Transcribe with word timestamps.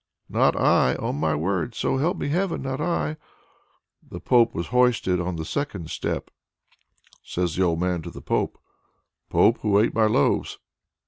"Not 0.29 0.55
I, 0.59 0.95
on 0.95 1.17
my 1.17 1.35
word! 1.35 1.75
So 1.75 1.97
help 1.97 2.17
me 2.17 2.29
Heaven, 2.29 2.63
not 2.63 2.81
I!" 2.81 3.17
The 4.01 4.19
Pope 4.19 4.55
was 4.55 4.69
hoisted 4.69 5.19
on 5.19 5.35
to 5.37 5.41
the 5.43 5.45
second 5.45 5.91
step. 5.91 6.31
Says 7.21 7.55
the 7.55 7.61
old 7.61 7.79
man 7.79 8.01
to 8.01 8.09
the 8.09 8.19
Pope: 8.19 8.59
"Pope! 9.29 9.59
who 9.59 9.77
ate 9.79 9.93
my 9.93 10.07
loaves?" 10.07 10.57